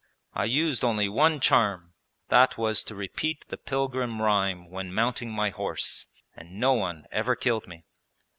I 0.33 0.45
used 0.45 0.83
only 0.83 1.07
one 1.07 1.39
charm: 1.39 1.93
that 2.29 2.57
was 2.57 2.83
to 2.85 2.95
repeat 2.95 3.45
the 3.49 3.57
Pilgrim 3.57 4.19
rhyme 4.19 4.67
when 4.71 4.91
mounting 4.91 5.29
my 5.29 5.51
horse; 5.51 6.07
and 6.35 6.59
no 6.59 6.73
one 6.73 7.05
ever 7.11 7.35
killed 7.35 7.67
me!' 7.67 7.83